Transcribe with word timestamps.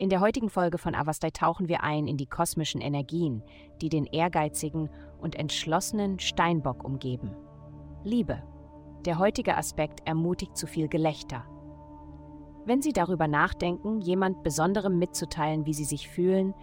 In 0.00 0.08
der 0.08 0.20
heutigen 0.20 0.48
Folge 0.48 0.78
von 0.78 0.94
Avastai 0.94 1.28
tauchen 1.28 1.68
wir 1.68 1.82
ein 1.82 2.06
in 2.06 2.16
die 2.16 2.24
kosmischen 2.24 2.80
Energien, 2.80 3.42
die 3.82 3.90
den 3.90 4.06
ehrgeizigen 4.06 4.88
und 5.20 5.36
entschlossenen 5.36 6.18
Steinbock 6.18 6.84
umgeben. 6.84 7.36
Liebe. 8.02 8.42
Der 9.04 9.18
heutige 9.18 9.58
Aspekt 9.58 10.00
ermutigt 10.08 10.56
zu 10.56 10.66
viel 10.66 10.88
Gelächter. 10.88 11.44
Wenn 12.64 12.80
Sie 12.80 12.94
darüber 12.94 13.28
nachdenken, 13.28 14.00
jemand 14.00 14.42
Besonderem 14.42 14.98
mitzuteilen, 14.98 15.66
wie 15.66 15.74
Sie 15.74 15.84
sich 15.84 16.08
fühlen, 16.08 16.54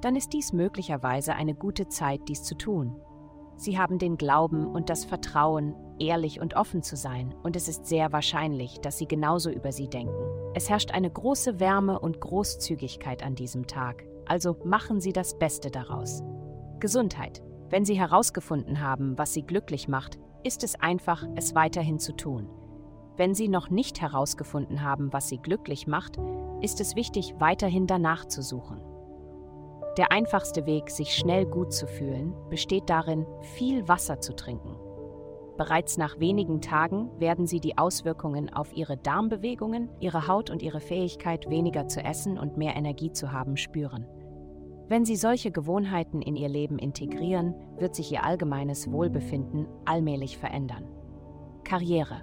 dann 0.00 0.14
ist 0.14 0.32
dies 0.32 0.52
möglicherweise 0.52 1.34
eine 1.34 1.56
gute 1.56 1.88
Zeit, 1.88 2.20
dies 2.28 2.44
zu 2.44 2.56
tun. 2.56 2.94
Sie 3.56 3.78
haben 3.78 3.98
den 3.98 4.16
Glauben 4.16 4.66
und 4.66 4.90
das 4.90 5.04
Vertrauen, 5.04 5.74
ehrlich 5.98 6.40
und 6.40 6.54
offen 6.54 6.82
zu 6.82 6.96
sein, 6.96 7.34
und 7.42 7.56
es 7.56 7.68
ist 7.68 7.86
sehr 7.86 8.12
wahrscheinlich, 8.12 8.80
dass 8.80 8.98
Sie 8.98 9.06
genauso 9.06 9.50
über 9.50 9.72
Sie 9.72 9.88
denken. 9.88 10.14
Es 10.54 10.68
herrscht 10.68 10.90
eine 10.90 11.10
große 11.10 11.60
Wärme 11.60 11.98
und 11.98 12.20
Großzügigkeit 12.20 13.22
an 13.22 13.34
diesem 13.34 13.66
Tag, 13.66 14.04
also 14.26 14.56
machen 14.64 15.00
Sie 15.00 15.12
das 15.12 15.38
Beste 15.38 15.70
daraus. 15.70 16.22
Gesundheit. 16.80 17.42
Wenn 17.70 17.84
Sie 17.84 17.98
herausgefunden 17.98 18.80
haben, 18.80 19.16
was 19.18 19.32
Sie 19.32 19.42
glücklich 19.42 19.88
macht, 19.88 20.18
ist 20.44 20.62
es 20.62 20.78
einfach, 20.80 21.26
es 21.34 21.54
weiterhin 21.54 21.98
zu 21.98 22.14
tun. 22.14 22.48
Wenn 23.16 23.34
Sie 23.34 23.48
noch 23.48 23.70
nicht 23.70 24.00
herausgefunden 24.00 24.82
haben, 24.82 25.12
was 25.12 25.28
Sie 25.28 25.38
glücklich 25.38 25.86
macht, 25.86 26.18
ist 26.60 26.80
es 26.80 26.96
wichtig, 26.96 27.34
weiterhin 27.38 27.86
danach 27.86 28.26
zu 28.26 28.42
suchen. 28.42 28.80
Der 29.96 30.10
einfachste 30.10 30.66
Weg, 30.66 30.90
sich 30.90 31.14
schnell 31.14 31.46
gut 31.46 31.72
zu 31.72 31.86
fühlen, 31.86 32.34
besteht 32.50 32.90
darin, 32.90 33.26
viel 33.54 33.86
Wasser 33.86 34.20
zu 34.20 34.34
trinken. 34.34 34.76
Bereits 35.56 35.98
nach 35.98 36.18
wenigen 36.18 36.60
Tagen 36.60 37.08
werden 37.20 37.46
Sie 37.46 37.60
die 37.60 37.78
Auswirkungen 37.78 38.52
auf 38.52 38.76
Ihre 38.76 38.96
Darmbewegungen, 38.96 39.88
Ihre 40.00 40.26
Haut 40.26 40.50
und 40.50 40.62
Ihre 40.62 40.80
Fähigkeit, 40.80 41.48
weniger 41.48 41.86
zu 41.86 42.02
essen 42.02 42.38
und 42.38 42.56
mehr 42.56 42.74
Energie 42.74 43.12
zu 43.12 43.30
haben, 43.30 43.56
spüren. 43.56 44.04
Wenn 44.88 45.04
Sie 45.04 45.14
solche 45.14 45.52
Gewohnheiten 45.52 46.22
in 46.22 46.34
Ihr 46.34 46.48
Leben 46.48 46.76
integrieren, 46.76 47.54
wird 47.78 47.94
sich 47.94 48.10
Ihr 48.10 48.24
allgemeines 48.24 48.90
Wohlbefinden 48.90 49.68
allmählich 49.84 50.38
verändern. 50.38 50.88
Karriere. 51.62 52.22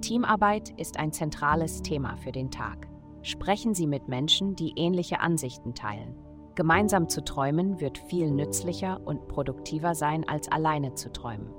Teamarbeit 0.00 0.70
ist 0.76 0.98
ein 0.98 1.12
zentrales 1.12 1.82
Thema 1.82 2.16
für 2.16 2.32
den 2.32 2.50
Tag. 2.50 2.88
Sprechen 3.22 3.74
Sie 3.74 3.86
mit 3.86 4.08
Menschen, 4.08 4.56
die 4.56 4.72
ähnliche 4.76 5.20
Ansichten 5.20 5.74
teilen. 5.74 6.25
Gemeinsam 6.56 7.10
zu 7.10 7.22
träumen 7.22 7.80
wird 7.80 7.98
viel 7.98 8.30
nützlicher 8.30 8.98
und 9.04 9.28
produktiver 9.28 9.94
sein, 9.94 10.26
als 10.26 10.50
alleine 10.50 10.94
zu 10.94 11.12
träumen. 11.12 11.50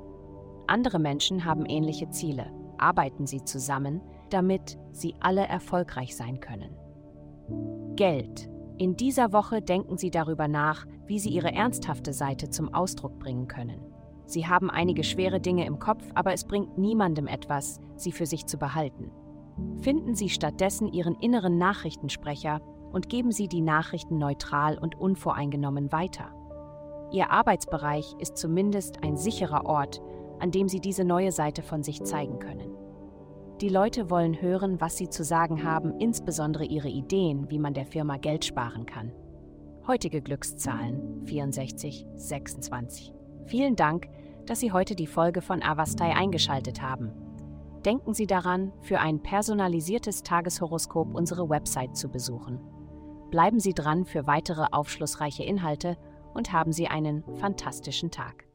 Andere 0.65 0.97
Menschen 0.97 1.45
haben 1.45 1.67
ähnliche 1.67 2.09
Ziele. 2.09 2.51
Arbeiten 2.79 3.27
Sie 3.27 3.43
zusammen, 3.43 4.01
damit 4.31 4.79
Sie 4.91 5.13
alle 5.19 5.47
erfolgreich 5.47 6.15
sein 6.15 6.39
können. 6.39 6.75
Geld. 7.95 8.49
In 8.79 8.97
dieser 8.97 9.33
Woche 9.33 9.61
denken 9.61 9.97
Sie 9.97 10.09
darüber 10.09 10.47
nach, 10.47 10.85
wie 11.05 11.19
Sie 11.19 11.29
Ihre 11.29 11.53
ernsthafte 11.53 12.11
Seite 12.11 12.49
zum 12.49 12.73
Ausdruck 12.73 13.19
bringen 13.19 13.47
können. 13.47 13.79
Sie 14.25 14.47
haben 14.47 14.71
einige 14.71 15.03
schwere 15.03 15.39
Dinge 15.39 15.65
im 15.65 15.77
Kopf, 15.77 16.03
aber 16.15 16.33
es 16.33 16.43
bringt 16.43 16.77
niemandem 16.77 17.27
etwas, 17.27 17.79
sie 17.95 18.11
für 18.11 18.25
sich 18.25 18.45
zu 18.45 18.57
behalten. 18.57 19.11
Finden 19.79 20.15
Sie 20.15 20.29
stattdessen 20.29 20.91
Ihren 20.91 21.15
inneren 21.15 21.57
Nachrichtensprecher 21.57 22.61
und 22.91 23.09
geben 23.09 23.31
Sie 23.31 23.47
die 23.47 23.61
Nachrichten 23.61 24.17
neutral 24.17 24.77
und 24.77 24.99
unvoreingenommen 24.99 25.91
weiter. 25.91 26.31
Ihr 27.11 27.31
Arbeitsbereich 27.31 28.15
ist 28.19 28.37
zumindest 28.37 29.03
ein 29.03 29.15
sicherer 29.15 29.65
Ort, 29.65 30.01
an 30.39 30.51
dem 30.51 30.67
Sie 30.67 30.79
diese 30.79 31.05
neue 31.05 31.31
Seite 31.31 31.61
von 31.61 31.83
sich 31.83 32.03
zeigen 32.03 32.39
können. 32.39 32.77
Die 33.61 33.69
Leute 33.69 34.09
wollen 34.09 34.39
hören, 34.41 34.79
was 34.81 34.97
Sie 34.97 35.09
zu 35.09 35.23
sagen 35.23 35.63
haben, 35.63 35.99
insbesondere 35.99 36.65
Ihre 36.65 36.89
Ideen, 36.89 37.49
wie 37.49 37.59
man 37.59 37.73
der 37.73 37.85
Firma 37.85 38.17
Geld 38.17 38.45
sparen 38.45 38.85
kann. 38.85 39.11
Heutige 39.87 40.21
Glückszahlen 40.21 41.25
64, 41.25 42.05
26. 42.15 43.13
Vielen 43.45 43.75
Dank, 43.75 44.09
dass 44.45 44.59
Sie 44.59 44.71
heute 44.71 44.95
die 44.95 45.07
Folge 45.07 45.41
von 45.41 45.63
Avastai 45.63 46.13
eingeschaltet 46.13 46.81
haben. 46.81 47.11
Denken 47.85 48.13
Sie 48.13 48.27
daran, 48.27 48.73
für 48.81 48.99
ein 48.99 49.23
personalisiertes 49.23 50.23
Tageshoroskop 50.23 51.15
unsere 51.15 51.49
Website 51.49 51.95
zu 51.95 52.09
besuchen. 52.09 52.59
Bleiben 53.29 53.59
Sie 53.59 53.73
dran 53.73 54.05
für 54.05 54.25
weitere 54.25 54.67
aufschlussreiche 54.71 55.43
Inhalte 55.43 55.97
und 56.33 56.53
haben 56.53 56.71
Sie 56.71 56.87
einen 56.87 57.23
fantastischen 57.39 58.09
Tag. 58.09 58.46